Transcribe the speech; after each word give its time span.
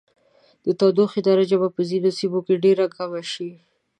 د 0.65 0.67
تودوخې 0.79 1.19
درجه 1.29 1.57
به 1.61 1.67
په 1.75 1.81
ځینو 1.89 2.09
سیمو 2.19 2.39
کې 2.45 2.61
ډیره 2.65 2.85
کمه 2.95 3.21
شي. 3.31 3.51